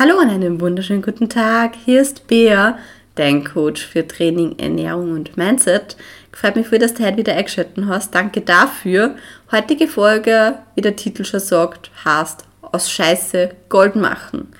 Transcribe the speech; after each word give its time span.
Hallo 0.00 0.16
und 0.20 0.30
einen 0.30 0.60
wunderschönen 0.60 1.02
guten 1.02 1.28
Tag. 1.28 1.74
Hier 1.74 2.00
ist 2.02 2.28
Bea, 2.28 2.78
dein 3.16 3.42
Coach 3.42 3.84
für 3.84 4.06
Training, 4.06 4.56
Ernährung 4.56 5.10
und 5.10 5.36
Mindset. 5.36 5.96
Gefällt 6.30 6.54
mich 6.54 6.68
voll, 6.68 6.78
dass 6.78 6.94
du 6.94 7.04
heute 7.04 7.16
wieder 7.16 7.34
eingeschaltet 7.34 7.84
hast. 7.84 8.14
Danke 8.14 8.42
dafür. 8.42 9.16
Heutige 9.50 9.88
Folge, 9.88 10.60
wie 10.76 10.82
der 10.82 10.94
Titel 10.94 11.24
schon 11.24 11.40
sagt, 11.40 11.90
heißt 12.04 12.44
aus 12.62 12.88
Scheiße 12.88 13.50
Gold 13.68 13.96
machen. 13.96 14.52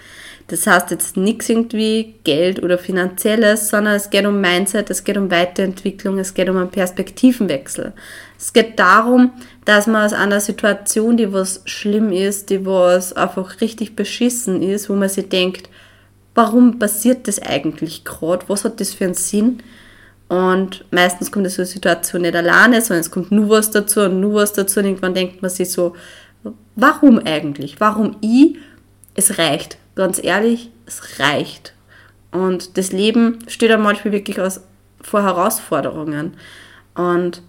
Das 0.49 0.67
heißt 0.67 0.91
jetzt 0.91 1.19
nichts 1.19 1.51
irgendwie 1.51 2.15
Geld 2.25 2.63
oder 2.63 2.79
Finanzielles, 2.79 3.69
sondern 3.69 3.95
es 3.95 4.09
geht 4.09 4.25
um 4.25 4.41
Mindset, 4.41 4.89
es 4.89 5.05
geht 5.05 5.19
um 5.19 5.31
Weiterentwicklung, 5.31 6.19
es 6.19 6.33
geht 6.33 6.49
um 6.49 6.57
einen 6.57 6.71
Perspektivenwechsel. 6.71 7.93
Es 8.39 8.55
geht 8.55 8.79
darum, 8.79 9.33
dass 9.67 9.87
man 9.87 10.07
aus 10.07 10.15
einer 10.15 10.41
Situation, 10.41 11.19
die 11.19 11.35
was 11.35 11.61
schlimm 11.67 12.13
ist, 12.13 12.49
die 12.49 12.65
was 12.65 13.13
einfach 13.13 13.61
richtig 13.61 13.95
beschissen 13.95 14.63
ist, 14.63 14.89
wo 14.89 14.95
man 14.95 15.11
sich 15.11 15.29
denkt, 15.29 15.69
warum 16.35 16.79
passiert 16.79 17.29
das 17.29 17.43
eigentlich 17.43 18.05
gerade? 18.05 18.49
Was 18.49 18.65
hat 18.65 18.81
das 18.81 18.95
für 18.95 19.05
einen 19.05 19.15
Sinn? 19.15 19.63
Und 20.29 20.87
meistens 20.91 21.31
kommt 21.31 21.51
so 21.51 21.61
eine 21.61 21.67
Situation 21.67 22.23
nicht 22.23 22.37
alleine, 22.37 22.81
sondern 22.81 23.01
es 23.01 23.11
kommt 23.11 23.31
nur 23.31 23.51
was 23.51 23.71
dazu 23.71 24.01
und 24.01 24.21
nur 24.21 24.35
was 24.35 24.55
dazu 24.55 24.81
und 24.81 24.87
irgendwann 24.87 25.15
denkt 25.15 25.43
man 25.43 25.51
sich 25.51 25.71
so, 25.71 25.95
warum 26.75 27.19
eigentlich? 27.19 27.81
Warum 27.81 28.17
ich? 28.23 28.57
Es 29.15 29.37
reicht 29.37 29.77
ganz 29.99 30.23
ehrlich, 30.23 30.71
es 30.87 31.21
reicht. 31.21 31.75
Und 32.31 32.77
das 32.79 32.93
Leben 32.93 33.39
steht 33.49 33.71
dann 33.71 33.83
manchmal 33.83 34.13
wirklich 34.13 34.41
aus, 34.41 34.61
vor 35.01 35.23
Herausforderungen. 35.23 36.35
Und 36.95 37.43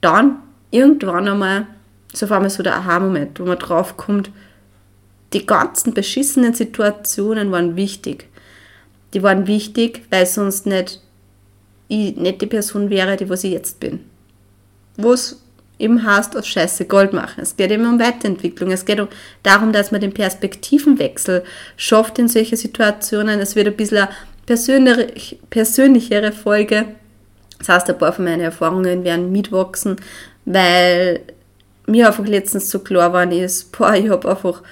dann 0.00 0.38
irgendwann 0.70 1.28
einmal, 1.28 1.66
so 2.12 2.26
vor 2.26 2.36
allem 2.36 2.48
so 2.48 2.62
der 2.62 2.76
Aha-Moment, 2.76 3.40
wo 3.40 3.44
man 3.44 3.58
drauf 3.58 3.96
kommt, 3.96 4.30
die 5.32 5.46
ganzen 5.46 5.94
beschissenen 5.94 6.54
Situationen 6.54 7.50
waren 7.50 7.76
wichtig. 7.76 8.28
Die 9.14 9.22
waren 9.22 9.46
wichtig, 9.46 10.02
weil 10.10 10.26
sonst 10.26 10.66
nicht 10.66 11.00
ich 11.88 12.16
nicht 12.16 12.40
die 12.40 12.46
Person 12.46 12.90
wäre, 12.90 13.16
die 13.16 13.28
was 13.28 13.44
ich 13.44 13.52
jetzt 13.52 13.80
bin. 13.80 14.00
Wo 14.96 15.14
eben 15.78 16.04
heißt, 16.04 16.36
aus 16.36 16.46
Scheiße 16.46 16.84
Gold 16.86 17.12
machen. 17.12 17.40
Es 17.42 17.56
geht 17.56 17.70
eben 17.70 17.86
um 17.86 17.98
Weiterentwicklung. 17.98 18.70
Es 18.70 18.84
geht 18.84 19.00
um, 19.00 19.08
darum, 19.42 19.72
dass 19.72 19.90
man 19.90 20.00
den 20.00 20.14
Perspektivenwechsel 20.14 21.44
schafft 21.76 22.18
in 22.18 22.28
solche 22.28 22.56
Situationen. 22.56 23.40
Es 23.40 23.56
wird 23.56 23.66
ein 23.66 23.76
bisschen 23.76 24.08
eine 24.48 25.08
persönlichere 25.50 26.32
Folge. 26.32 26.86
Das 27.58 27.68
heißt, 27.68 27.90
ein 27.90 27.98
paar 27.98 28.12
von 28.12 28.24
meinen 28.24 28.40
Erfahrungen 28.40 29.04
werden 29.04 29.32
mitwachsen, 29.32 29.96
weil 30.44 31.20
mir 31.86 32.06
einfach 32.06 32.26
letztens 32.26 32.70
so 32.70 32.78
klar 32.80 33.12
war, 33.12 33.30
ist, 33.30 33.72
boah, 33.72 33.94
ich 33.94 34.08
habe 34.08 34.28
einfach 34.28 34.62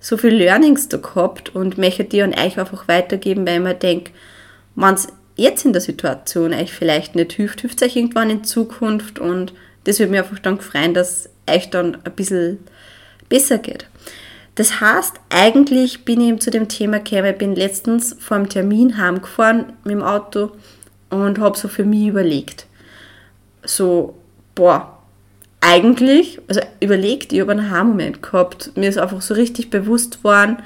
so 0.00 0.16
viel 0.16 0.34
Learnings 0.34 0.88
da 0.88 0.98
gehabt 0.98 1.54
und 1.54 1.78
möchte 1.78 2.04
die 2.04 2.22
an 2.22 2.34
euch 2.34 2.58
einfach 2.58 2.88
weitergeben, 2.88 3.46
weil 3.46 3.56
ich 3.56 3.62
mir 3.62 3.74
denke, 3.74 4.12
wenn 4.76 4.94
es 4.94 5.08
jetzt 5.36 5.64
in 5.64 5.72
der 5.72 5.82
Situation 5.82 6.52
euch 6.52 6.72
vielleicht 6.72 7.14
nicht 7.16 7.32
hilft, 7.32 7.60
hilft 7.60 7.82
es 7.82 7.88
euch 7.88 7.96
irgendwann 7.96 8.30
in 8.30 8.44
Zukunft 8.44 9.18
und 9.18 9.52
das 9.88 9.98
würde 10.00 10.10
mich 10.10 10.20
einfach 10.20 10.38
dann 10.38 10.60
freuen, 10.60 10.92
dass 10.92 11.30
euch 11.48 11.70
dann 11.70 11.96
ein 12.04 12.12
bisschen 12.12 12.58
besser 13.30 13.56
geht. 13.56 13.86
Das 14.54 14.82
heißt, 14.82 15.14
eigentlich 15.30 16.04
bin 16.04 16.20
ich 16.20 16.28
eben 16.28 16.40
zu 16.40 16.50
dem 16.50 16.68
Thema 16.68 16.98
gekommen, 16.98 17.32
ich 17.32 17.38
bin 17.38 17.54
letztens 17.54 18.14
vor 18.18 18.36
einem 18.36 18.50
Termin 18.50 18.98
heimgefahren 18.98 19.72
mit 19.84 19.92
dem 19.92 20.02
Auto 20.02 20.50
und 21.08 21.38
habe 21.38 21.56
so 21.56 21.68
für 21.68 21.84
mich 21.84 22.08
überlegt. 22.08 22.66
So, 23.64 24.14
boah, 24.54 24.98
eigentlich, 25.62 26.38
also 26.48 26.60
überlegt, 26.80 27.32
ich 27.32 27.40
habe 27.40 27.52
einen 27.52 27.70
Haarmoment 27.70 28.22
gehabt. 28.22 28.72
Mir 28.76 28.90
ist 28.90 28.98
einfach 28.98 29.22
so 29.22 29.32
richtig 29.32 29.70
bewusst 29.70 30.22
worden, 30.22 30.58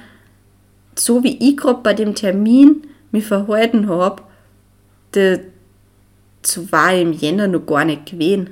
so 0.97 1.23
wie 1.23 1.49
ich 1.49 1.57
gerade 1.57 1.81
bei 1.81 1.95
dem 1.95 2.17
Termin 2.17 2.89
mich 3.13 3.27
verhalten 3.27 3.89
habe, 3.89 4.23
so 6.45 6.73
war 6.73 6.93
im 6.93 7.13
Jänner 7.13 7.47
noch 7.47 7.65
gar 7.65 7.85
nicht 7.85 8.07
gewesen. 8.07 8.51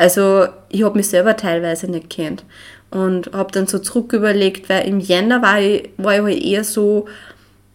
Also 0.00 0.48
ich 0.70 0.82
habe 0.82 0.96
mich 0.96 1.08
selber 1.08 1.36
teilweise 1.36 1.86
nicht 1.86 2.08
kennt 2.08 2.42
und 2.90 3.34
habe 3.34 3.52
dann 3.52 3.66
so 3.66 3.78
zurück 3.78 4.14
überlegt, 4.14 4.70
weil 4.70 4.88
im 4.88 4.98
Jänner 4.98 5.42
war 5.42 5.60
ich, 5.60 5.90
war 5.98 6.14
ich 6.14 6.22
halt 6.22 6.42
eher 6.42 6.64
so, 6.64 7.04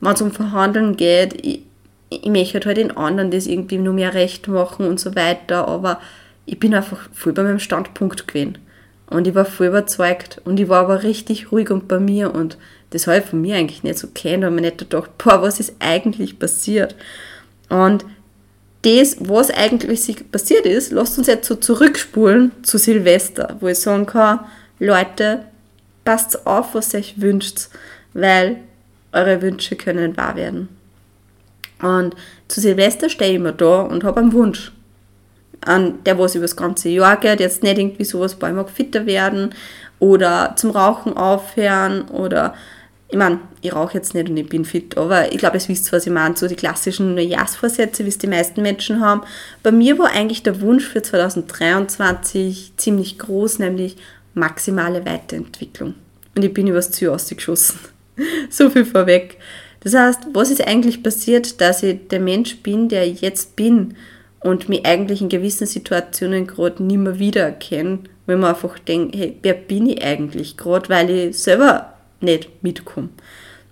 wenn 0.01 0.13
es 0.13 0.23
um 0.23 0.31
Verhandeln 0.31 0.97
geht, 0.97 1.45
ich, 1.45 1.61
ich 2.09 2.25
möchte 2.25 2.59
halt 2.65 2.77
den 2.77 2.97
anderen 2.97 3.29
das 3.29 3.45
irgendwie 3.45 3.77
nur 3.77 3.93
mehr 3.93 4.15
recht 4.15 4.47
machen 4.47 4.87
und 4.87 4.99
so 4.99 5.15
weiter, 5.15 5.67
aber 5.67 6.01
ich 6.47 6.57
bin 6.57 6.73
einfach 6.73 7.07
voll 7.13 7.33
bei 7.33 7.43
meinem 7.43 7.59
Standpunkt 7.59 8.27
gewesen. 8.27 8.57
Und 9.07 9.27
ich 9.27 9.35
war 9.35 9.45
voll 9.45 9.67
überzeugt. 9.67 10.41
Und 10.45 10.59
ich 10.59 10.67
war 10.67 10.81
aber 10.81 11.03
richtig 11.03 11.51
ruhig 11.51 11.69
und 11.69 11.87
bei 11.87 11.99
mir. 11.99 12.33
Und 12.33 12.57
das 12.89 13.05
habe 13.05 13.19
ich 13.19 13.25
von 13.25 13.39
mir 13.39 13.55
eigentlich 13.55 13.83
nicht 13.83 13.99
so 13.99 14.07
kennt. 14.07 14.43
Und 14.43 14.55
mir 14.55 14.61
nicht 14.61 14.79
gedacht, 14.79 15.11
boah, 15.19 15.43
was 15.43 15.59
ist 15.59 15.75
eigentlich 15.77 16.39
passiert? 16.39 16.95
Und 17.69 18.03
das, 18.85 19.17
was 19.19 19.49
eigentlich 19.49 20.31
passiert 20.31 20.65
ist, 20.65 20.91
lasst 20.91 21.17
uns 21.17 21.27
jetzt 21.27 21.47
so 21.47 21.55
zurückspulen 21.55 22.51
zu 22.61 22.77
Silvester, 22.77 23.57
wo 23.59 23.67
ich 23.67 23.79
sagen 23.79 24.05
kann, 24.05 24.41
Leute, 24.79 25.45
passt 26.03 26.45
auf, 26.45 26.75
was 26.75 26.93
ihr 26.93 26.99
euch 26.99 27.19
wünscht, 27.19 27.69
weil 28.13 28.57
eure 29.11 29.41
Wünsche 29.41 29.75
können 29.75 30.15
wahr 30.15 30.35
werden. 30.35 30.69
Und 31.81 32.15
zu 32.47 32.61
Silvester 32.61 33.09
stehe 33.09 33.31
ich 33.31 33.37
immer 33.37 33.53
da 33.53 33.81
und 33.81 34.03
habe 34.03 34.19
einen 34.19 34.33
Wunsch. 34.33 34.71
An 35.61 36.03
der, 36.03 36.19
was 36.19 36.35
über 36.35 36.43
das 36.43 36.55
ganze 36.55 36.89
Jahr 36.89 37.17
geht, 37.17 37.39
jetzt 37.39 37.63
nicht 37.63 37.79
irgendwie 37.79 38.03
sowas, 38.03 38.35
boah, 38.35 38.49
ich 38.49 38.55
mag 38.55 38.69
fitter 38.69 39.07
werden 39.07 39.55
oder 39.97 40.53
zum 40.57 40.69
Rauchen 40.71 41.17
aufhören 41.17 42.07
oder 42.09 42.53
ich 43.07 43.17
meine, 43.17 43.39
ich 43.61 43.73
rauche 43.73 43.93
jetzt 43.93 44.15
nicht 44.15 44.29
und 44.29 44.37
ich 44.37 44.49
bin 44.49 44.65
fit, 44.65 44.97
aber 44.97 45.31
ich 45.31 45.37
glaube, 45.37 45.57
es 45.57 45.69
wisst, 45.69 45.91
was 45.93 46.07
ich 46.07 46.11
meine, 46.11 46.35
so 46.35 46.47
die 46.47 46.55
klassischen 46.55 47.13
Neujahrsvorsätze, 47.13 48.03
wie 48.03 48.09
es 48.09 48.17
die 48.17 48.27
meisten 48.27 48.61
Menschen 48.61 48.99
haben. 48.99 49.21
Bei 49.61 49.71
mir 49.71 49.99
war 49.99 50.11
eigentlich 50.11 50.43
der 50.43 50.59
Wunsch 50.61 50.87
für 50.87 51.01
2023 51.01 52.73
ziemlich 52.77 53.19
groß, 53.19 53.59
nämlich 53.59 53.97
maximale 54.33 55.05
Weiterentwicklung. 55.05 55.93
Und 56.35 56.43
ich 56.43 56.53
bin 56.53 56.67
übers 56.67 56.91
Ziel 56.91 57.09
ausgeschossen. 57.09 57.79
so 58.49 58.69
viel 58.69 58.85
vorweg. 58.85 59.37
Das 59.81 59.93
heißt, 59.93 60.27
was 60.33 60.49
ist 60.49 60.67
eigentlich 60.67 61.03
passiert, 61.03 61.61
dass 61.61 61.83
ich 61.83 62.07
der 62.07 62.19
Mensch 62.19 62.57
bin, 62.63 62.89
der 62.89 63.05
ich 63.05 63.21
jetzt 63.21 63.55
bin 63.55 63.95
und 64.39 64.67
mich 64.67 64.85
eigentlich 64.85 65.21
in 65.21 65.29
gewissen 65.29 65.67
Situationen 65.67 66.47
gerade 66.47 66.83
nicht 66.83 66.97
mehr 66.97 67.19
wiedererkenne, 67.19 67.99
wenn 68.25 68.39
man 68.39 68.55
einfach 68.55 68.79
denkt, 68.79 69.15
hey, 69.15 69.37
wer 69.43 69.53
bin 69.53 69.87
ich 69.87 70.03
eigentlich 70.03 70.57
gerade, 70.57 70.89
weil 70.89 71.09
ich 71.09 71.37
selber 71.37 71.94
nicht 72.21 72.63
mitkommen. 72.63 73.15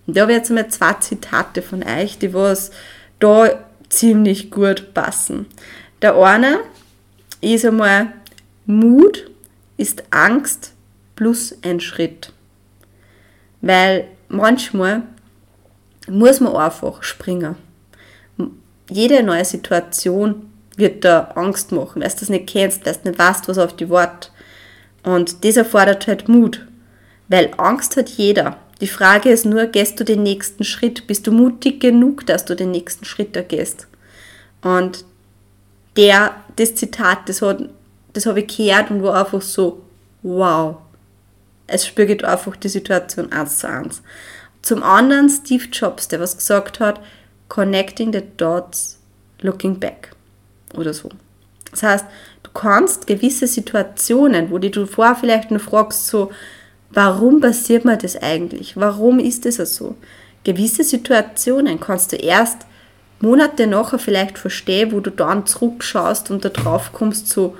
Und 0.05 0.17
da 0.17 0.21
habe 0.21 0.33
ich 0.33 0.37
jetzt 0.37 0.51
mal 0.51 0.67
zwei 0.67 0.93
Zitate 0.93 1.61
von 1.61 1.83
euch, 1.83 2.17
die 2.17 2.33
was 2.33 2.71
da 3.19 3.49
ziemlich 3.89 4.51
gut 4.51 4.93
passen. 4.93 5.45
Der 6.01 6.15
eine 6.15 6.59
ist 7.41 7.65
einmal, 7.65 8.13
Mut 8.65 9.29
ist 9.77 10.03
Angst 10.11 10.73
plus 11.15 11.55
ein 11.63 11.79
Schritt. 11.79 12.33
Weil 13.61 14.07
manchmal 14.27 15.03
muss 16.07 16.39
man 16.39 16.55
einfach 16.55 17.03
springen. 17.03 17.55
Jede 18.89 19.23
neue 19.23 19.45
Situation 19.45 20.49
wird 20.75 21.05
da 21.05 21.31
Angst 21.35 21.71
machen, 21.71 22.01
weil 22.01 22.09
du 22.09 22.15
das 22.19 22.29
nicht 22.29 22.47
kennst, 22.47 22.85
weil 22.85 22.95
du 22.95 23.09
nicht 23.09 23.19
weißt, 23.19 23.47
was 23.47 23.57
auf 23.57 23.75
die 23.75 23.89
Wort. 23.89 24.31
Und 25.03 25.45
das 25.45 25.57
erfordert 25.57 26.07
halt 26.07 26.27
Mut. 26.27 26.65
Weil 27.27 27.51
Angst 27.57 27.97
hat 27.97 28.09
jeder. 28.09 28.57
Die 28.81 28.87
Frage 28.87 29.29
ist 29.29 29.45
nur, 29.45 29.67
gehst 29.67 29.99
du 29.99 30.03
den 30.03 30.23
nächsten 30.23 30.63
Schritt? 30.63 31.07
Bist 31.07 31.25
du 31.27 31.31
mutig 31.31 31.79
genug, 31.79 32.25
dass 32.25 32.45
du 32.45 32.55
den 32.55 32.71
nächsten 32.71 33.05
Schritt 33.05 33.35
da 33.35 33.41
gehst? 33.41 33.87
Und 34.61 35.05
der, 35.95 36.35
das 36.55 36.75
Zitat, 36.75 37.29
das, 37.29 37.43
das 38.13 38.25
habe 38.25 38.41
ich 38.41 38.57
gehört 38.57 38.91
und 38.91 39.03
war 39.03 39.23
einfach 39.23 39.41
so, 39.41 39.81
wow. 40.21 40.77
Es 41.67 41.87
spürt 41.87 42.23
einfach 42.23 42.55
die 42.55 42.69
Situation 42.69 43.31
eins 43.31 43.59
zu 43.59 43.69
eins. 43.69 44.01
Zum 44.61 44.83
anderen 44.83 45.29
Steve 45.29 45.65
Jobs, 45.71 46.07
der 46.07 46.19
was 46.19 46.37
gesagt 46.37 46.79
hat, 46.79 46.99
connecting 47.47 48.11
the 48.11 48.23
dots, 48.37 48.99
looking 49.41 49.79
back. 49.79 50.11
Oder 50.75 50.93
so. 50.93 51.09
Das 51.71 51.83
heißt, 51.83 52.05
du 52.43 52.51
kannst 52.53 53.07
gewisse 53.07 53.47
Situationen, 53.47 54.51
wo 54.51 54.57
die 54.57 54.71
du 54.71 54.85
vorher 54.85 55.15
vielleicht 55.15 55.51
noch 55.51 55.61
fragst, 55.61 56.07
so, 56.07 56.31
Warum 56.93 57.41
passiert 57.41 57.85
mir 57.85 57.97
das 57.97 58.15
eigentlich? 58.15 58.77
Warum 58.77 59.17
ist 59.17 59.45
es 59.47 59.57
so? 59.75 59.95
Gewisse 60.43 60.83
Situationen 60.83 61.79
kannst 61.79 62.11
du 62.11 62.17
erst 62.17 62.67
Monate 63.19 63.65
nachher 63.65 63.97
vielleicht 63.97 64.37
verstehen, 64.37 64.91
wo 64.91 64.99
du 64.99 65.09
dann 65.09 65.45
zurückschaust 65.45 66.29
und 66.29 66.45
da 66.45 66.49
drauf 66.49 66.91
kommst, 66.93 67.29
so, 67.29 67.55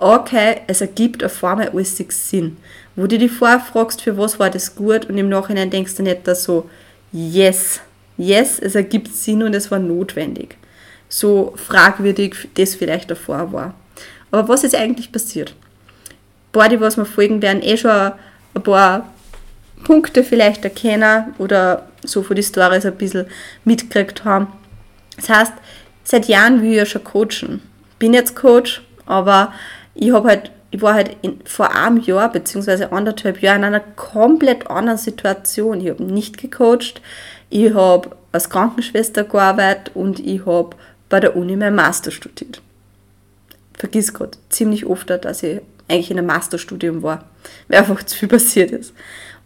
okay, 0.00 0.62
es 0.66 0.80
ergibt 0.80 1.22
auf 1.22 1.44
einmal 1.44 1.68
alles 1.68 1.96
Sinn. 1.96 2.56
Wo 2.96 3.06
du 3.06 3.18
dich 3.18 3.30
vorher 3.30 3.60
fragst, 3.60 4.00
für 4.00 4.16
was 4.16 4.40
war 4.40 4.50
das 4.50 4.74
gut 4.74 5.06
und 5.06 5.18
im 5.18 5.28
Nachhinein 5.28 5.70
denkst 5.70 5.94
du 5.94 6.02
nicht 6.02 6.26
da 6.26 6.34
so, 6.34 6.68
yes, 7.12 7.80
yes, 8.16 8.58
es 8.58 8.74
ergibt 8.74 9.14
Sinn 9.14 9.42
und 9.42 9.54
es 9.54 9.70
war 9.70 9.78
notwendig. 9.78 10.56
So 11.08 11.52
fragwürdig 11.56 12.48
das 12.54 12.74
vielleicht 12.74 13.10
davor 13.10 13.52
war. 13.52 13.74
Aber 14.30 14.48
was 14.48 14.64
ist 14.64 14.74
eigentlich 14.74 15.12
passiert? 15.12 15.54
Ein 16.54 16.70
die 16.70 16.80
was 16.80 16.96
mir 16.96 17.04
folgen 17.04 17.40
werden, 17.40 17.62
eh 17.62 17.76
schon 17.76 18.12
ein 18.58 18.62
paar 18.62 19.08
Punkte 19.84 20.24
vielleicht 20.24 20.64
erkennen 20.64 21.34
oder 21.38 21.88
so 22.04 22.22
von 22.22 22.36
die 22.36 22.42
Stories 22.42 22.86
ein 22.86 22.96
bisschen 22.96 23.26
mitgekriegt 23.64 24.24
haben. 24.24 24.48
Das 25.16 25.28
heißt, 25.28 25.52
seit 26.04 26.26
Jahren 26.26 26.62
will 26.62 26.70
ich 26.70 26.76
ja 26.76 26.86
schon 26.86 27.04
coachen. 27.04 27.62
Bin 27.98 28.14
jetzt 28.14 28.36
Coach, 28.36 28.82
aber 29.06 29.52
ich 29.94 30.12
habe 30.12 30.28
halt, 30.28 30.50
ich 30.70 30.80
war 30.80 30.94
halt 30.94 31.16
in, 31.22 31.40
vor 31.44 31.74
einem 31.74 31.98
Jahr 31.98 32.30
beziehungsweise 32.30 32.92
anderthalb 32.92 33.42
Jahren 33.42 33.58
in 33.58 33.64
einer 33.64 33.80
komplett 33.80 34.70
anderen 34.70 34.98
Situation. 34.98 35.80
Ich 35.80 35.90
habe 35.90 36.04
nicht 36.04 36.38
gecoacht, 36.38 37.00
ich 37.50 37.74
habe 37.74 38.16
als 38.30 38.50
Krankenschwester 38.50 39.24
gearbeitet 39.24 39.92
und 39.94 40.20
ich 40.20 40.46
habe 40.46 40.76
bei 41.08 41.20
der 41.20 41.36
Uni 41.36 41.56
mein 41.56 41.74
Master 41.74 42.10
studiert. 42.10 42.60
Vergiss 43.74 44.12
gerade 44.12 44.38
ziemlich 44.50 44.86
oft, 44.86 45.08
dass 45.10 45.42
ich 45.42 45.60
eigentlich 45.88 46.10
in 46.10 46.18
einem 46.18 46.26
Masterstudium 46.26 47.02
war, 47.02 47.24
weil 47.68 47.78
einfach 47.78 48.02
zu 48.02 48.16
viel 48.16 48.28
passiert 48.28 48.70
ist. 48.70 48.94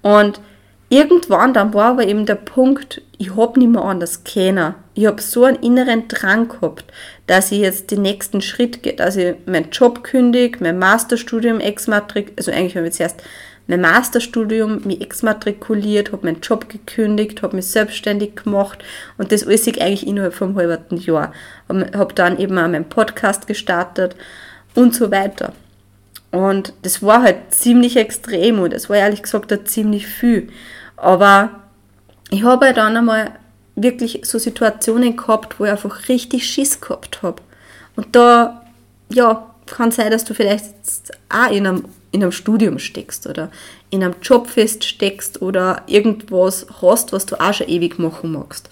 Und 0.03 0.41
irgendwann 0.89 1.55
dann 1.55 1.73
war 1.73 1.93
aber 1.93 2.07
eben 2.07 2.27
der 2.27 2.35
Punkt, 2.35 3.01
ich 3.19 3.37
habe 3.37 3.59
nicht 3.59 3.71
mehr 3.71 3.83
anders 3.83 4.25
kennen. 4.25 4.75
Ich 4.95 5.07
habe 5.07 5.23
so 5.23 5.45
einen 5.45 5.63
inneren 5.63 6.09
Drang 6.09 6.49
gehabt, 6.49 6.85
dass 7.27 7.53
ich 7.53 7.61
jetzt 7.61 7.91
den 7.91 8.03
nächsten 8.03 8.41
Schritt 8.41 8.83
gehe, 8.83 8.95
dass 8.95 9.17
ich 9.17 9.37
meinen 9.47 9.71
Job 9.71 10.03
kündige, 10.03 10.59
mein 10.61 10.79
Masterstudium 10.79 11.61
exmatrik, 11.61 12.33
also 12.37 12.51
eigentlich 12.51 12.77
habe 12.77 12.89
ich 12.89 12.95
zuerst 12.95 13.23
mein 13.69 13.81
Masterstudium 13.81 14.83
mich 14.85 15.01
exmatrikuliert, 15.01 16.13
habe 16.13 16.27
meinen 16.27 16.41
Job 16.41 16.69
gekündigt, 16.69 17.43
habe 17.43 17.57
mich 17.57 17.69
selbstständig 17.69 18.35
gemacht 18.37 18.83
und 19.19 19.31
das 19.31 19.47
alles 19.47 19.67
eigentlich 19.69 20.07
innerhalb 20.07 20.35
vom 20.35 20.57
halben 20.57 20.97
Jahr. 20.99 21.33
Habe 21.69 22.15
dann 22.15 22.39
eben 22.39 22.59
auch 22.59 22.63
meinen 22.63 22.89
Podcast 22.89 23.47
gestartet 23.47 24.17
und 24.75 24.95
so 24.95 25.11
weiter. 25.11 25.53
Und 26.33 26.73
das 26.83 27.03
war 27.03 27.23
halt 27.23 27.55
ziemlich 27.55 27.97
extrem 27.97 28.59
und 28.59 28.73
es 28.73 28.89
war 28.89 28.97
ehrlich 28.97 29.23
gesagt 29.23 29.53
auch 29.53 29.65
ziemlich 29.65 30.07
viel. 30.07 30.49
Aber 30.97 31.51
ich 32.31 32.43
habe 32.43 32.67
halt 32.67 32.79
dann 32.79 32.97
einmal 32.97 33.33
wirklich 33.77 34.21
so 34.25 34.39
Situationen 34.39 35.17
gehabt, 35.17 35.61
wo 35.61 35.65
ich 35.65 35.71
einfach 35.71 36.09
richtig 36.09 36.47
Schiss 36.47 36.81
gehabt 36.81 37.23
habe. 37.23 37.43
Und 37.97 38.17
da, 38.17 38.63
ja, 39.11 39.47
kann 39.67 39.91
sein, 39.91 40.11
dass 40.11 40.25
du 40.25 40.35
vielleicht 40.35 40.75
auch 41.29 41.51
in 41.51 41.67
einem, 41.67 41.85
in 42.11 42.23
einem 42.23 42.33
Studium 42.33 42.79
steckst 42.79 43.27
oder 43.27 43.51
in 43.91 44.03
einem 44.03 44.15
Job 44.23 44.49
feststeckst 44.49 45.43
oder 45.43 45.83
irgendwas 45.87 46.67
hast, 46.81 47.13
was 47.13 47.27
du 47.27 47.41
auch 47.41 47.55
schon 47.55 47.69
ewig 47.69 47.99
machen 47.99 48.33
magst. 48.33 48.69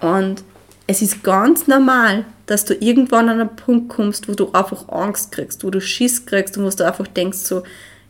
Und 0.00 0.44
es 0.86 1.02
ist 1.02 1.22
ganz 1.22 1.66
normal, 1.66 2.24
dass 2.46 2.64
du 2.64 2.74
irgendwann 2.74 3.28
an 3.28 3.40
einen 3.40 3.56
Punkt 3.56 3.88
kommst, 3.88 4.28
wo 4.28 4.34
du 4.34 4.52
einfach 4.52 4.88
Angst 4.88 5.32
kriegst, 5.32 5.64
wo 5.64 5.70
du 5.70 5.80
Schiss 5.80 6.26
kriegst 6.26 6.56
und 6.56 6.64
wo 6.64 6.70
du 6.70 6.86
einfach 6.86 7.06
denkst, 7.06 7.38
so, 7.38 7.62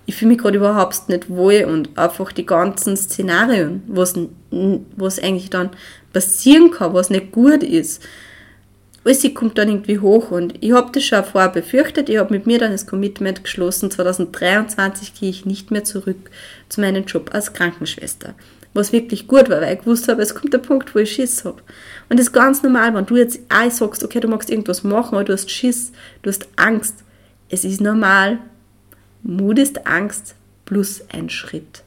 ich 0.06 0.16
fühle 0.16 0.30
mich 0.30 0.38
gerade 0.38 0.56
überhaupt 0.56 1.08
nicht 1.08 1.30
wohl 1.30 1.64
und 1.64 1.96
einfach 1.96 2.32
die 2.32 2.46
ganzen 2.46 2.96
Szenarien, 2.96 3.82
was, 3.86 4.14
was 4.96 5.19
eigentlich 5.20 5.50
dann 5.50 5.70
passieren 6.12 6.70
kann, 6.70 6.94
was 6.94 7.10
nicht 7.10 7.30
gut 7.30 7.62
ist, 7.62 8.02
alles 9.04 9.34
kommt 9.34 9.58
dann 9.58 9.69
irgendwie 9.69 9.98
hoch 9.98 10.30
und 10.30 10.54
ich 10.62 10.72
habe 10.72 10.92
das 10.92 11.04
schon 11.04 11.24
vorher 11.24 11.50
befürchtet, 11.50 12.08
ich 12.08 12.19
habe 12.19 12.32
mit 12.32 12.46
mir 12.46 12.58
dann 12.58 12.72
das 12.72 12.86
Commitment 12.86 13.42
geschlossen, 13.42 13.90
2023 13.90 15.14
gehe 15.14 15.30
ich 15.30 15.44
nicht 15.44 15.70
mehr 15.70 15.84
zurück 15.84 16.30
zu 16.69 16.80
meinem 16.80 17.04
Job 17.04 17.30
als 17.32 17.52
Krankenschwester. 17.52 18.34
Was 18.74 18.92
wirklich 18.92 19.26
gut 19.26 19.50
war, 19.50 19.60
weil 19.60 19.74
ich 19.74 19.80
gewusst 19.80 20.08
habe, 20.08 20.22
es 20.22 20.34
kommt 20.34 20.54
der 20.54 20.58
Punkt, 20.58 20.94
wo 20.94 20.98
ich 20.98 21.12
Schiss 21.12 21.44
habe. 21.44 21.62
Und 22.08 22.19
das 22.19 22.28
ist 22.28 22.32
ganz 22.32 22.62
normal, 22.62 22.94
wenn 22.94 23.06
du 23.06 23.16
jetzt 23.16 23.40
auch 23.50 23.70
sagst, 23.70 24.02
okay, 24.02 24.20
du 24.20 24.28
magst 24.28 24.50
irgendwas 24.50 24.82
machen, 24.82 25.14
aber 25.14 25.24
du 25.24 25.32
hast 25.32 25.50
Schiss, 25.50 25.92
du 26.22 26.30
hast 26.30 26.48
Angst. 26.56 27.04
Es 27.50 27.64
ist 27.64 27.80
normal, 27.80 28.38
Mut 29.22 29.58
ist 29.58 29.86
Angst 29.86 30.34
plus 30.64 31.04
ein 31.12 31.28
Schritt. 31.28 31.82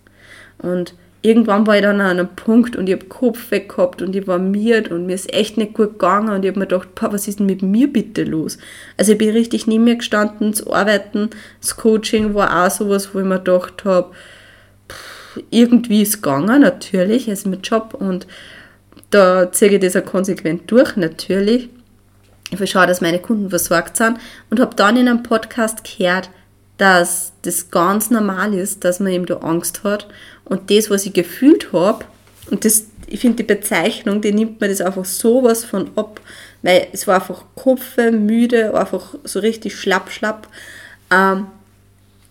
Und 0.60 0.94
irgendwann 1.26 1.66
war 1.66 1.76
ich 1.76 1.82
dann 1.82 2.02
an 2.02 2.20
einem 2.20 2.36
Punkt 2.36 2.76
und 2.76 2.88
ich 2.88 2.96
habe 2.96 3.06
Kopf 3.08 3.50
weg 3.50 3.70
gehabt 3.70 4.04
und 4.04 4.16
ich 4.16 4.28
war 4.28 4.38
miert 4.38 4.92
und 4.92 5.08
mir 5.08 5.16
ist 5.16 5.34
echt 5.34 5.58
nicht 5.58 5.74
gut 5.74 5.94
gegangen 5.94 6.30
und 6.30 6.46
ich 6.46 6.50
habe 6.52 6.60
mir 6.60 6.68
gedacht, 6.68 6.90
was 7.02 7.28
ist 7.28 7.40
denn 7.40 7.48
mit 7.48 7.64
mir 7.64 7.92
bitte 7.92 8.24
los? 8.24 8.60
Also 8.96 9.14
ich 9.14 9.18
bin 9.18 9.32
richtig 9.32 9.66
neben 9.66 9.86
mir 9.86 9.96
gestanden 9.96 10.54
zu 10.54 10.72
arbeiten. 10.72 11.32
Das 11.62 11.76
Coaching 11.78 12.36
war 12.36 12.66
auch 12.66 12.72
sowas, 12.72 13.10
wo 13.14 13.20
ich 13.20 13.26
mir 13.26 13.40
gedacht 13.40 13.86
habe, 13.86 14.12
irgendwie 15.50 16.02
ist 16.02 16.10
es 16.10 16.22
gegangen, 16.22 16.62
natürlich, 16.62 17.28
es 17.28 17.40
ist 17.40 17.48
mein 17.48 17.62
Job 17.62 17.94
und 17.94 18.28
da 19.10 19.52
ziehe 19.52 19.72
ich 19.72 19.80
das 19.80 19.96
auch 19.96 20.06
konsequent 20.06 20.70
durch, 20.72 20.96
natürlich. 20.96 21.70
Ich 22.52 22.70
schaue, 22.70 22.88
dass 22.88 23.02
meine 23.02 23.20
Kunden 23.20 23.50
versorgt 23.50 23.98
sind 23.98 24.18
und 24.50 24.60
habe 24.60 24.76
dann 24.76 24.98
in 24.98 25.08
einem 25.08 25.24
Podcast 25.24 25.84
gehört, 25.84 26.30
dass 26.78 27.32
das 27.44 27.72
ganz 27.72 28.12
normal 28.12 28.54
ist, 28.54 28.84
dass 28.84 29.00
man 29.00 29.12
eben 29.12 29.26
da 29.26 29.38
Angst 29.38 29.84
hat. 29.84 30.08
Und 30.44 30.70
das, 30.70 30.90
was 30.90 31.06
ich 31.06 31.14
gefühlt 31.14 31.72
habe, 31.74 32.06
und 32.52 32.66
das, 32.66 32.86
ich 33.08 33.22
finde 33.22 33.38
die 33.38 33.44
Bezeichnung, 33.44 34.22
die 34.22 34.34
nimmt 34.34 34.62
mir 34.62 34.68
das 34.68 34.82
einfach 34.82 35.06
sowas 35.06 35.64
von 35.64 35.92
ab, 35.96 36.22
weil 36.62 36.88
es 36.92 37.08
war 37.08 37.16
einfach 37.16 37.46
Kopfe, 37.56 38.12
müde, 38.12 38.74
einfach 38.74 39.16
so 39.24 39.40
richtig 39.40 39.80
schlapp, 39.80 40.12
schlapp, 40.12 40.48
ähm, 41.12 41.48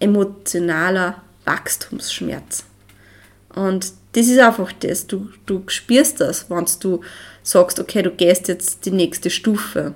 emotionaler 0.00 1.22
Wachstumsschmerz. 1.44 2.64
Und 3.54 3.92
das 4.12 4.26
ist 4.28 4.38
einfach 4.38 4.72
das, 4.72 5.06
du, 5.06 5.28
du 5.46 5.62
spürst 5.66 6.20
das, 6.20 6.48
wenn 6.50 6.66
du 6.80 7.00
sagst, 7.42 7.78
okay, 7.80 8.02
du 8.02 8.10
gehst 8.10 8.48
jetzt 8.48 8.86
die 8.86 8.90
nächste 8.90 9.30
Stufe. 9.30 9.94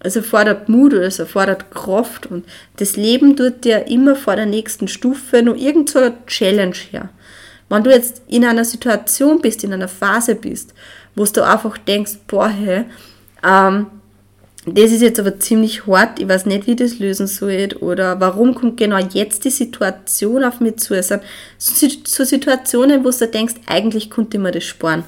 Es 0.00 0.14
erfordert 0.14 0.68
Mut 0.68 0.92
es 0.92 1.18
erfordert 1.18 1.70
Kraft 1.70 2.26
und 2.26 2.44
das 2.76 2.96
Leben 2.96 3.34
tut 3.34 3.64
dir 3.64 3.86
immer 3.86 4.14
vor 4.14 4.36
der 4.36 4.46
nächsten 4.46 4.88
Stufe 4.88 5.42
nur 5.42 5.56
irgendeine 5.56 6.08
so 6.08 6.26
Challenge 6.26 6.76
her. 6.90 7.08
Wenn 7.68 7.82
du 7.82 7.90
jetzt 7.90 8.22
in 8.28 8.44
einer 8.44 8.64
Situation 8.64 9.40
bist, 9.40 9.64
in 9.64 9.72
einer 9.72 9.88
Phase 9.88 10.34
bist, 10.34 10.74
wo 11.14 11.24
du 11.24 11.42
einfach 11.42 11.78
denkst, 11.78 12.18
boah, 12.28 12.48
hey, 12.48 12.84
ähm, 13.44 13.86
das 14.66 14.90
ist 14.90 15.02
jetzt 15.02 15.20
aber 15.20 15.38
ziemlich 15.38 15.86
hart, 15.86 16.18
ich 16.18 16.28
weiß 16.28 16.46
nicht, 16.46 16.66
wie 16.66 16.74
das 16.74 16.98
lösen 16.98 17.28
soll 17.28 17.68
oder 17.80 18.18
warum 18.20 18.54
kommt 18.54 18.76
genau 18.76 18.98
jetzt 18.98 19.44
die 19.44 19.50
Situation 19.50 20.42
auf 20.42 20.58
mich 20.58 20.78
zu. 20.78 20.94
Es 20.94 21.12
sind 21.58 22.08
so 22.08 22.24
Situationen, 22.24 23.04
wo 23.04 23.10
du 23.10 23.28
denkst, 23.28 23.54
eigentlich 23.66 24.10
könnte 24.10 24.38
man 24.38 24.52
das 24.52 24.64
sparen. 24.64 25.04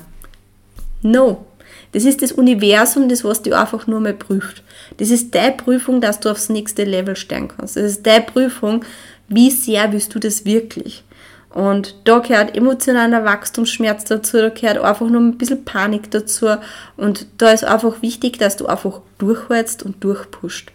No, 1.03 1.45
das 1.93 2.05
ist 2.05 2.23
das 2.23 2.33
Universum, 2.33 3.09
das 3.09 3.25
was 3.25 3.43
dich 3.43 3.55
einfach 3.55 3.89
nur 3.89 3.99
mal 3.99 4.15
prüft. 4.15 4.63
Das 4.99 5.11
ist 5.11 5.35
deine 5.35 5.57
Prüfung, 5.57 6.01
dass 6.01 6.21
du 6.21 6.31
aufs 6.31 6.49
nächste 6.49 6.85
Level 6.85 7.17
steigen 7.17 7.49
kannst. 7.49 7.77
Das 7.77 7.85
ist 7.85 8.07
deine 8.07 8.25
Prüfung, 8.25 8.85
wie 9.29 9.51
sehr 9.51 9.93
willst 9.93 10.15
du 10.15 10.21
das 10.21 10.45
wirklich. 10.45 11.03
Und 11.51 11.95
da 12.05 12.19
gehört 12.19 12.57
emotionaler 12.57 13.25
Wachstumsschmerz 13.25 14.05
dazu, 14.05 14.37
da 14.37 14.51
gehört 14.51 14.79
einfach 14.79 15.09
nur 15.09 15.21
ein 15.21 15.39
bisschen 15.39 15.65
Panik 15.65 16.11
dazu. 16.11 16.49
Und 16.97 17.27
da 17.39 17.51
ist 17.53 17.65
einfach 17.65 18.03
wichtig, 18.03 18.39
dass 18.39 18.57
du 18.57 18.67
einfach 18.67 19.01
durchhältst 19.19 19.83
und 19.83 20.03
durchpusht. 20.05 20.71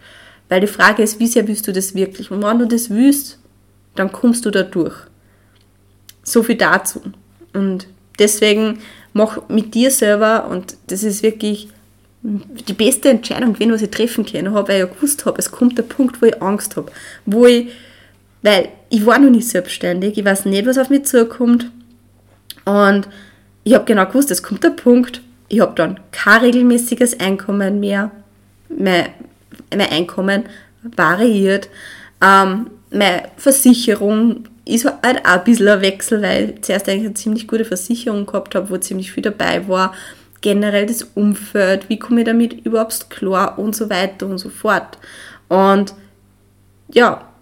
Weil 0.50 0.62
die 0.62 0.68
Frage 0.68 1.04
ist, 1.04 1.20
wie 1.20 1.28
sehr 1.28 1.48
willst 1.48 1.68
du 1.68 1.74
das 1.74 1.96
wirklich? 1.96 2.32
Und 2.32 2.44
wenn 2.44 2.60
du 2.60 2.68
das 2.68 2.90
willst, 2.90 3.40
dann 3.96 4.12
kommst 4.12 4.46
du 4.46 4.52
da 4.52 4.64
durch. 4.64 4.96
So 6.24 6.42
viel 6.42 6.56
dazu. 6.56 7.02
Und 7.54 7.88
deswegen 8.18 8.80
mach 9.14 9.48
mit 9.50 9.76
dir 9.76 9.92
selber, 9.92 10.48
und 10.50 10.76
das 10.88 11.04
ist 11.04 11.22
wirklich 11.24 11.70
die 12.24 12.74
beste 12.74 13.10
Entscheidung 13.10 13.54
gewesen, 13.54 13.74
was 13.74 13.82
ich 13.82 13.92
treffen 13.92 14.26
habe, 14.26 14.68
weil 14.68 14.76
ich 14.76 14.88
ja 14.88 14.94
gewusst 14.94 15.26
habe, 15.26 15.38
es 15.40 15.52
kommt 15.52 15.78
der 15.78 15.84
Punkt, 15.84 16.22
wo 16.22 16.26
ich 16.26 16.42
Angst 16.42 16.78
habe, 16.78 16.92
wo 17.26 17.46
ich, 17.46 17.70
weil 18.42 18.70
ich 18.94 19.08
war 19.08 19.18
noch 19.18 19.32
nicht 19.32 19.48
selbstständig, 19.48 20.20
ich 20.20 20.24
weiß 20.24 20.46
nicht, 20.46 20.68
was 20.68 20.78
auf 20.78 20.92
mich 20.92 21.06
zukommt. 21.06 21.72
Und 22.64 23.10
ich 23.64 23.74
habe 23.74 23.86
genau 23.86 24.06
gewusst, 24.06 24.30
es 24.30 24.44
kommt 24.44 24.64
der 24.64 24.70
Punkt, 24.70 25.24
ich 25.48 25.62
habe 25.62 25.74
dann 25.74 26.00
kein 26.12 26.42
regelmäßiges 26.42 27.20
Einkommen 27.20 27.80
mehr, 27.80 28.12
mein, 28.70 29.08
mein 29.76 29.90
Einkommen 29.90 30.44
variiert, 30.84 31.70
ähm, 32.22 32.70
meine 32.92 33.24
Versicherung 33.36 34.48
ist 34.64 34.86
halt 34.86 35.26
auch 35.26 35.40
ein 35.40 35.44
bisschen 35.44 35.70
ein 35.70 35.82
Wechsel, 35.82 36.22
weil 36.22 36.52
ich 36.52 36.62
zuerst 36.62 36.88
eigentlich 36.88 37.06
eine 37.06 37.14
ziemlich 37.16 37.48
gute 37.48 37.66
Versicherung 37.66 38.28
gehabt 38.28 38.54
habe, 38.54 38.70
wo 38.70 38.78
ziemlich 38.78 39.12
viel 39.12 39.24
dabei 39.24 39.68
war. 39.68 39.96
Generell 40.42 40.86
das 40.86 41.02
Umfeld, 41.16 41.90
wie 41.90 41.98
komme 41.98 42.22
ich 42.22 42.28
damit 42.28 42.64
überhaupt 42.64 43.10
klar 43.10 43.58
und 43.58 43.76
so 43.76 43.90
weiter 43.90 44.28
und 44.28 44.38
so 44.38 44.50
fort. 44.50 45.00
Und 45.50 45.96
ja, 46.94 47.33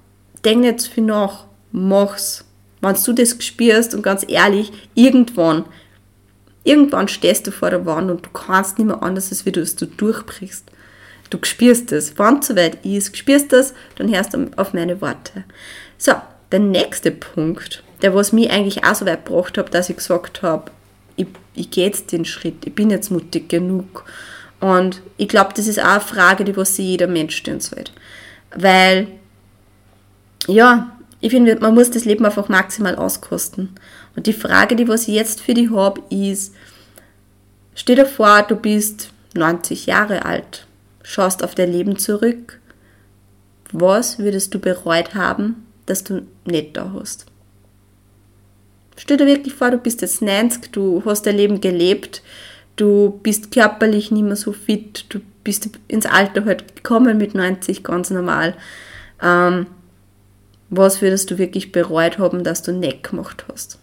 denk 0.46 0.62
nicht 0.62 0.82
zu 0.82 0.92
viel 0.92 1.04
nach, 1.04 1.46
mach's. 1.72 2.46
Wenn 2.82 2.96
du 2.96 3.14
das 3.14 3.38
spürst 3.40 3.94
und 3.94 4.02
ganz 4.02 4.26
ehrlich, 4.28 4.72
irgendwann, 4.96 5.66
irgendwann 6.64 7.08
stehst 7.08 7.46
du 7.46 7.52
vor 7.52 7.70
der 7.70 7.86
Wand 7.86 8.10
und 8.10 8.26
du 8.26 8.30
kannst 8.32 8.80
nicht 8.80 8.88
mehr 8.88 9.04
anders, 9.04 9.30
als 9.30 9.46
wie 9.46 9.52
du 9.52 9.62
es 9.62 9.76
du 9.76 9.86
durchbrichst. 9.86 10.66
Du 11.30 11.38
spürst 11.44 11.92
es. 11.92 12.18
Wenn 12.18 12.40
es 12.40 12.48
soweit 12.48 12.84
ist, 12.84 13.16
spürst 13.16 13.54
das, 13.54 13.74
dann 13.96 14.14
hörst 14.14 14.34
du 14.34 14.50
auf 14.58 14.74
meine 14.74 15.00
Worte. 15.00 15.44
So, 15.98 16.14
der 16.52 16.60
nächste 16.60 17.12
Punkt, 17.12 17.84
der 18.02 18.14
was 18.14 18.34
mich 18.34 18.50
eigentlich 18.52 18.84
auch 18.84 18.96
so 18.96 19.06
weit 19.06 19.26
gebracht 19.26 19.58
hat, 19.58 19.74
dass 19.74 19.90
ich 19.90 19.98
gesagt 19.98 20.42
habe, 20.42 20.72
ich, 21.16 21.28
ich 21.54 21.70
gehe 21.70 21.86
jetzt 21.86 22.12
den 22.12 22.26
Schritt, 22.26 22.66
ich 22.66 22.76
bin 22.76 22.90
jetzt 22.90 23.12
mutig 23.12 23.48
genug. 23.50 24.06
Und 24.60 25.02
ich 25.18 25.28
glaube, 25.28 25.54
das 25.56 25.68
ist 25.68 25.80
auch 25.80 25.86
eine 25.86 26.02
Frage, 26.02 26.44
die 26.44 26.56
was 26.56 26.76
sich 26.76 26.86
jeder 26.86 27.08
Mensch 27.08 27.36
stellen 27.36 27.62
sollte. 27.62 27.92
Weil, 28.56 29.08
ja, 30.48 30.92
ich 31.20 31.32
finde, 31.32 31.56
man 31.58 31.76
muss 31.76 31.92
das 31.92 32.06
Leben 32.06 32.26
einfach 32.26 32.50
maximal 32.50 32.96
auskosten. 32.96 33.70
Und 34.16 34.28
die 34.28 34.34
Frage, 34.34 34.76
die 34.76 34.88
was 34.88 35.08
ich 35.08 35.16
jetzt 35.16 35.42
für 35.42 35.54
dich 35.54 35.70
habe, 35.72 36.02
ist, 36.10 36.54
Stell 37.74 37.96
dir 37.96 38.06
vor, 38.06 38.44
du 38.44 38.56
bist 38.56 39.12
90 39.34 39.86
Jahre 39.86 40.26
alt, 40.26 40.68
schaust 41.04 41.44
auf 41.44 41.56
dein 41.56 41.72
Leben 41.72 41.98
zurück. 41.98 42.60
Was 43.72 44.20
würdest 44.20 44.54
du 44.54 44.60
bereut 44.60 45.16
haben, 45.16 45.66
dass 45.86 46.04
du 46.04 46.24
nicht 46.46 46.76
da 46.76 46.92
hast? 46.94 47.26
Stell 48.98 49.18
dir 49.18 49.26
wirklich 49.26 49.54
vor, 49.54 49.72
du 49.72 49.78
bist 49.78 50.02
jetzt 50.02 50.22
90, 50.22 50.72
du 50.72 51.02
hast 51.06 51.26
dein 51.26 51.38
Leben 51.38 51.62
gelebt, 51.62 52.22
du 52.76 53.20
bist 53.24 53.52
körperlich 53.52 54.12
nicht 54.12 54.26
mehr 54.26 54.36
so 54.36 54.52
fit, 54.52 55.06
du 55.10 55.22
bist 55.44 55.70
ins 55.88 56.06
Alter 56.06 56.46
halt 56.46 56.76
gekommen 56.76 57.18
mit 57.18 57.34
90, 57.34 57.84
ganz 57.84 58.10
normal. 58.10 58.54
Ähm, 59.24 59.66
was 60.72 61.02
würdest 61.02 61.30
du 61.30 61.38
wirklich 61.38 61.72
bereut 61.72 62.18
haben, 62.18 62.44
dass 62.44 62.64
du 62.64 62.72
nicht 62.72 63.04
gemacht 63.04 63.46
hast? 63.52 63.78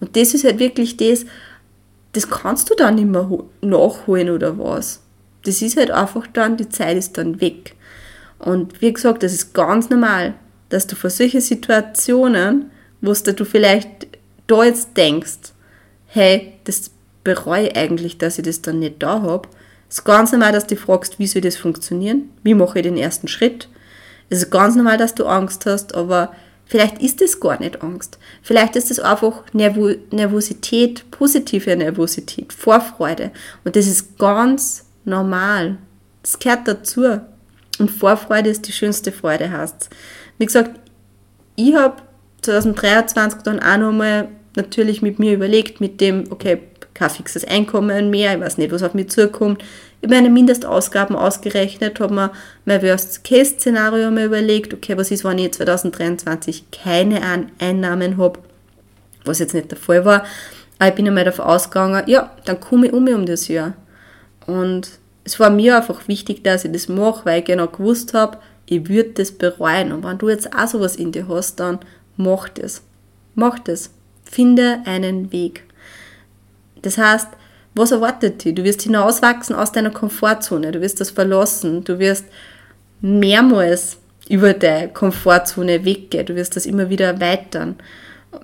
Und 0.00 0.16
das 0.16 0.34
ist 0.34 0.44
halt 0.44 0.58
wirklich 0.58 0.96
das, 0.96 1.24
das 2.12 2.28
kannst 2.28 2.68
du 2.68 2.74
dann 2.74 2.96
nicht 2.96 3.08
mehr 3.08 3.28
nachholen 3.62 4.30
oder 4.30 4.58
was. 4.58 5.00
Das 5.44 5.62
ist 5.62 5.76
halt 5.76 5.90
einfach 5.90 6.26
dann, 6.26 6.56
die 6.56 6.68
Zeit 6.68 6.96
ist 6.96 7.16
dann 7.16 7.40
weg. 7.40 7.76
Und 8.38 8.82
wie 8.82 8.92
gesagt, 8.92 9.22
das 9.22 9.32
ist 9.32 9.54
ganz 9.54 9.90
normal, 9.90 10.34
dass 10.70 10.86
du 10.86 10.96
vor 10.96 11.10
solchen 11.10 11.40
Situationen, 11.40 12.70
wo 13.00 13.12
du 13.12 13.44
vielleicht 13.44 14.08
da 14.46 14.64
jetzt 14.64 14.96
denkst, 14.96 15.52
hey, 16.06 16.54
das 16.64 16.90
bereue 17.22 17.68
ich 17.68 17.76
eigentlich, 17.76 18.18
dass 18.18 18.38
ich 18.38 18.44
das 18.44 18.60
dann 18.60 18.80
nicht 18.80 19.02
da 19.02 19.22
habe. 19.22 19.48
Ist 19.88 20.04
ganz 20.04 20.32
normal, 20.32 20.52
dass 20.52 20.66
du 20.66 20.76
fragst, 20.76 21.18
wie 21.18 21.26
soll 21.28 21.42
das 21.42 21.56
funktionieren? 21.56 22.30
Wie 22.42 22.54
mache 22.54 22.80
ich 22.80 22.82
den 22.82 22.96
ersten 22.96 23.28
Schritt? 23.28 23.68
Es 24.30 24.38
ist 24.38 24.50
ganz 24.50 24.74
normal, 24.74 24.98
dass 24.98 25.14
du 25.14 25.26
Angst 25.26 25.66
hast, 25.66 25.94
aber 25.94 26.34
vielleicht 26.66 27.02
ist 27.02 27.20
es 27.22 27.40
gar 27.40 27.60
nicht 27.60 27.82
Angst. 27.82 28.18
Vielleicht 28.42 28.76
ist 28.76 28.90
es 28.90 29.00
einfach 29.00 29.42
Nervo 29.52 29.90
Nervosität, 30.10 31.10
positive 31.10 31.76
Nervosität, 31.76 32.52
Vorfreude. 32.52 33.30
Und 33.64 33.76
das 33.76 33.86
ist 33.86 34.18
ganz 34.18 34.84
normal. 35.04 35.76
Das 36.22 36.38
gehört 36.38 36.66
dazu. 36.66 37.20
Und 37.78 37.90
Vorfreude 37.90 38.50
ist 38.50 38.66
die 38.66 38.72
schönste 38.72 39.12
Freude, 39.12 39.50
heißt 39.50 39.90
Wie 40.38 40.46
gesagt, 40.46 40.78
ich 41.56 41.74
habe 41.74 41.96
2023 42.42 43.42
dann 43.42 43.60
auch 43.60 43.76
nochmal 43.78 44.28
natürlich 44.56 45.02
mit 45.02 45.18
mir 45.18 45.34
überlegt, 45.34 45.80
mit 45.80 46.00
dem, 46.00 46.24
okay, 46.30 46.62
kein 46.94 47.10
fixes 47.10 47.44
Einkommen 47.44 48.10
mehr, 48.10 48.34
ich 48.34 48.40
weiß 48.40 48.56
nicht, 48.58 48.72
was 48.72 48.82
auf 48.82 48.94
mich 48.94 49.10
zukommt. 49.10 49.62
Ich 50.00 50.08
meine 50.08 50.30
Mindestausgaben 50.30 51.16
ausgerechnet, 51.16 51.98
habe 51.98 52.14
mir 52.14 52.30
mein 52.64 52.82
Worst-Case-Szenario 52.82 54.10
mal 54.10 54.24
überlegt, 54.24 54.72
okay, 54.72 54.96
was 54.96 55.10
ist, 55.10 55.24
wenn 55.24 55.38
ich 55.38 55.52
2023 55.52 56.70
keine 56.70 57.20
Einnahmen 57.58 58.18
habe, 58.18 58.38
was 59.24 59.40
jetzt 59.40 59.54
nicht 59.54 59.70
der 59.70 59.78
Fall 59.78 60.04
war. 60.04 60.24
Aber 60.78 60.88
ich 60.88 60.94
bin 60.94 61.08
einmal 61.08 61.24
davon 61.24 61.46
ausgegangen, 61.46 62.04
ja, 62.06 62.30
dann 62.44 62.60
komme 62.60 62.86
ich 62.86 62.92
um 62.92 63.04
mich 63.04 63.14
um 63.14 63.26
das 63.26 63.48
Jahr. 63.48 63.74
Und 64.46 64.90
es 65.24 65.40
war 65.40 65.50
mir 65.50 65.78
einfach 65.78 66.06
wichtig, 66.06 66.44
dass 66.44 66.64
ich 66.64 66.72
das 66.72 66.88
mache, 66.88 67.24
weil 67.24 67.40
ich 67.40 67.46
genau 67.46 67.66
gewusst 67.66 68.14
habe, 68.14 68.38
ich 68.66 68.88
würde 68.88 69.10
das 69.10 69.32
bereuen. 69.32 69.92
Und 69.92 70.04
wenn 70.04 70.18
du 70.18 70.28
jetzt 70.28 70.54
auch 70.54 70.68
sowas 70.68 70.96
in 70.96 71.12
dir 71.12 71.28
hast, 71.28 71.60
dann 71.60 71.78
mach 72.16 72.48
das. 72.48 72.82
Mach 73.34 73.58
das. 73.58 73.90
Finde 74.24 74.80
einen 74.84 75.32
Weg. 75.32 75.63
Das 76.84 76.98
heißt, 76.98 77.28
was 77.74 77.90
erwartet 77.90 78.44
dich? 78.44 78.54
Du 78.54 78.62
wirst 78.62 78.82
hinauswachsen 78.82 79.56
aus 79.56 79.72
deiner 79.72 79.90
Komfortzone, 79.90 80.70
du 80.70 80.80
wirst 80.80 81.00
das 81.00 81.10
verlassen, 81.10 81.82
du 81.82 81.98
wirst 81.98 82.26
mehrmals 83.00 83.98
über 84.28 84.52
deine 84.52 84.88
Komfortzone 84.88 85.84
weggehen, 85.84 86.26
du 86.26 86.36
wirst 86.36 86.56
das 86.56 86.66
immer 86.66 86.88
wieder 86.90 87.06
erweitern. 87.06 87.76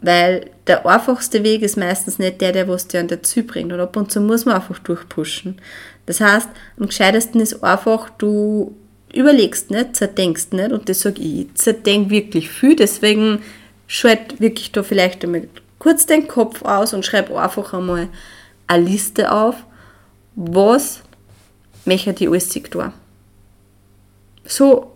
Weil 0.02 0.50
der 0.66 0.86
einfachste 0.86 1.42
Weg 1.42 1.62
ist 1.62 1.76
meistens 1.76 2.18
nicht 2.18 2.40
der, 2.40 2.52
der 2.52 2.68
was 2.68 2.86
dir 2.86 3.00
an 3.00 3.08
der 3.08 3.22
Ziel 3.22 3.42
bringt. 3.42 3.72
Und 3.72 3.80
ab 3.80 3.96
und 3.96 4.10
zu 4.10 4.20
muss 4.20 4.44
man 4.44 4.54
einfach 4.54 4.78
durchpushen. 4.78 5.58
Das 6.06 6.20
heißt, 6.20 6.48
am 6.78 6.86
gescheitesten 6.86 7.40
ist 7.40 7.62
einfach, 7.64 8.08
du 8.10 8.76
überlegst 9.12 9.70
nicht, 9.70 9.96
zerdenkst 9.96 10.52
nicht. 10.52 10.70
Und 10.70 10.88
das 10.88 11.00
sage 11.00 11.20
ich, 11.20 11.52
zerdenk 11.54 12.08
wirklich 12.10 12.50
viel. 12.50 12.76
Deswegen 12.76 13.42
schalt 13.88 14.40
wirklich 14.40 14.70
da 14.70 14.84
vielleicht 14.84 15.24
einmal 15.24 15.48
kurz 15.80 16.06
den 16.06 16.28
Kopf 16.28 16.62
aus 16.62 16.94
und 16.94 17.04
schreib 17.04 17.34
einfach 17.34 17.74
einmal 17.74 18.08
eine 18.68 18.84
Liste 18.84 19.32
auf, 19.32 19.56
was 20.36 21.00
möchte 21.84 22.10
ich 22.12 22.28
alles 22.28 22.48
tun. 22.48 22.92
So, 24.44 24.92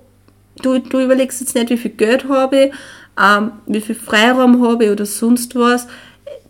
du, 0.62 0.78
du 0.78 1.00
überlegst 1.00 1.40
jetzt 1.40 1.56
nicht, 1.56 1.70
wie 1.70 1.76
viel 1.76 1.90
Geld 1.90 2.28
habe 2.28 2.66
ich, 2.66 2.72
ähm, 3.20 3.52
wie 3.66 3.80
viel 3.80 3.96
Freiraum 3.96 4.64
habe 4.64 4.84
ich 4.84 4.90
oder 4.90 5.06
sonst 5.06 5.56
was. 5.56 5.88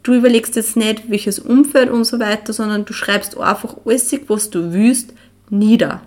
Du 0.02 0.12
überlegst 0.12 0.56
jetzt 0.56 0.76
nicht, 0.76 1.10
welches 1.10 1.38
Umfeld 1.38 1.90
und 1.90 2.04
so 2.04 2.20
weiter, 2.20 2.52
sondern 2.52 2.84
du 2.84 2.92
schreibst 2.92 3.38
einfach 3.38 3.76
alles, 3.86 4.14
was 4.26 4.50
du 4.50 4.72
willst, 4.72 5.14
nieder. 5.48 6.02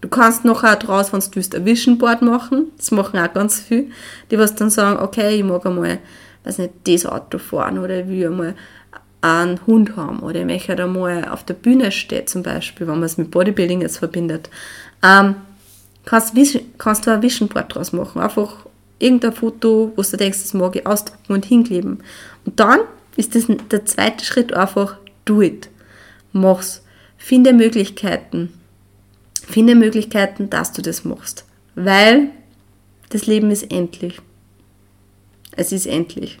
Du 0.00 0.08
kannst 0.08 0.44
nachher 0.44 0.76
draus, 0.76 1.12
wenn 1.12 1.20
du 1.20 1.26
willst, 1.34 1.54
ein 1.54 1.64
Vision 1.64 1.98
Board 1.98 2.22
machen. 2.22 2.72
Das 2.76 2.90
machen 2.90 3.18
auch 3.18 3.32
ganz 3.32 3.60
viele, 3.60 3.86
die 4.30 4.38
was 4.38 4.54
dann 4.54 4.70
sagen, 4.70 5.00
okay, 5.00 5.36
ich 5.36 5.44
mag 5.44 5.64
einmal 5.64 5.98
weiß 6.44 6.58
nicht, 6.58 6.72
das 6.84 7.06
Auto 7.06 7.38
fahren 7.38 7.78
oder 7.78 8.00
ich 8.00 8.08
will 8.08 8.26
einmal 8.26 8.54
einen 9.20 9.64
Hund 9.66 9.96
haben 9.96 10.20
oder 10.20 10.40
ich 10.40 10.46
möchte 10.46 10.82
einmal 10.82 11.28
auf 11.28 11.44
der 11.44 11.54
Bühne 11.54 11.92
stehen 11.92 12.26
zum 12.26 12.42
Beispiel, 12.42 12.86
wenn 12.86 12.94
man 12.94 13.04
es 13.04 13.18
mit 13.18 13.30
Bodybuilding 13.30 13.80
jetzt 13.80 13.98
verbindet. 13.98 14.50
Ähm, 15.02 15.36
kannst, 16.04 16.34
kannst 16.78 17.06
du 17.06 17.12
ein 17.12 17.22
Vision 17.22 17.48
Board 17.48 17.74
draus 17.74 17.92
machen. 17.92 18.20
Einfach 18.20 18.66
irgendein 18.98 19.32
Foto, 19.32 19.92
wo 19.94 20.02
du 20.02 20.16
denkst, 20.16 20.42
das 20.42 20.54
mag 20.54 20.76
ich 20.76 20.86
ausdrucken 20.86 21.32
und 21.32 21.44
hinkleben. 21.44 22.02
Und 22.44 22.58
dann 22.58 22.80
ist 23.16 23.34
das 23.34 23.46
der 23.70 23.84
zweite 23.84 24.24
Schritt 24.24 24.52
einfach, 24.52 24.96
do 25.24 25.42
it. 25.42 25.68
Mach's. 26.32 26.82
Finde 27.16 27.52
Möglichkeiten. 27.52 28.52
Finde 29.34 29.74
Möglichkeiten, 29.76 30.50
dass 30.50 30.72
du 30.72 30.82
das 30.82 31.04
machst. 31.04 31.44
Weil 31.74 32.30
das 33.10 33.26
Leben 33.26 33.50
ist 33.50 33.70
endlich. 33.70 34.20
Es 35.56 35.72
ist 35.72 35.86
endlich. 35.86 36.38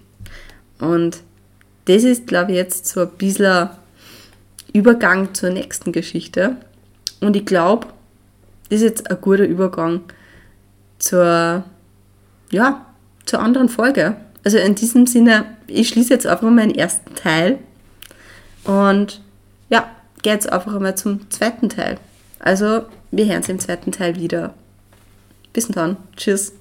Und 0.78 1.22
das 1.84 2.04
ist, 2.04 2.26
glaube 2.26 2.52
ich, 2.52 2.56
jetzt 2.56 2.86
so 2.86 3.02
ein 3.02 3.10
bisschen 3.10 3.70
Übergang 4.72 5.34
zur 5.34 5.50
nächsten 5.50 5.92
Geschichte. 5.92 6.56
Und 7.20 7.36
ich 7.36 7.44
glaube, 7.44 7.88
das 8.68 8.80
ist 8.80 8.84
jetzt 8.84 9.10
ein 9.10 9.20
guter 9.20 9.44
Übergang 9.44 10.00
zur, 10.98 11.64
ja, 12.50 12.86
zur 13.26 13.40
anderen 13.40 13.68
Folge. 13.68 14.16
Also 14.44 14.58
in 14.58 14.74
diesem 14.74 15.06
Sinne, 15.06 15.44
ich 15.66 15.88
schließe 15.88 16.12
jetzt 16.12 16.26
einfach 16.26 16.50
meinen 16.50 16.74
ersten 16.74 17.14
Teil 17.14 17.58
und 18.64 19.20
ja, 19.68 19.90
gehe 20.22 20.32
jetzt 20.32 20.50
einfach 20.50 20.74
einmal 20.74 20.96
zum 20.96 21.30
zweiten 21.30 21.68
Teil. 21.68 21.98
Also, 22.38 22.82
wir 23.10 23.26
hören 23.26 23.36
uns 23.38 23.48
im 23.48 23.58
zweiten 23.58 23.92
Teil 23.92 24.16
wieder. 24.16 24.54
Bis 25.52 25.68
dann. 25.68 25.96
Tschüss. 26.16 26.52